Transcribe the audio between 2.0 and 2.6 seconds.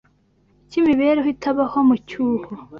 cyuho